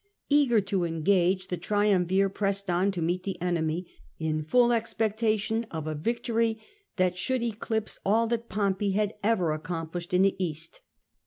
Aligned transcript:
Eager 0.29 0.59
to 0.61 0.83
engage, 0.83 1.49
the 1.49 1.57
triumvir 1.57 2.27
pressed 2.27 2.71
on 2.71 2.89
to 2.89 3.03
meet 3.03 3.21
the 3.21 3.39
enemy, 3.39 3.85
in 4.17 4.41
full 4.41 4.73
expectation 4.73 5.63
of 5.69 5.85
a 5.85 5.93
victory 5.93 6.59
that 6.95 7.19
should 7.19 7.43
eclipse 7.43 7.99
all 8.03 8.25
that 8.25 8.49
Pompey 8.49 8.93
had 8.93 9.13
ever 9.21 9.51
accomplished 9.51 10.11
in 10.11 10.23
the 10.23 10.35
East. 10.43 10.79